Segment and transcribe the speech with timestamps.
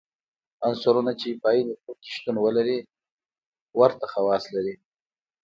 [0.67, 2.77] عنصرونه چې په عین ګروپ کې شتون ولري
[3.79, 4.75] ورته خواص لري.